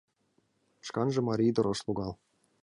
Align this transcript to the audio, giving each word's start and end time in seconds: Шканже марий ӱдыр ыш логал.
Шканже 0.87 1.19
марий 1.27 1.49
ӱдыр 1.51 1.65
ыш 1.73 1.79
логал. 1.87 2.13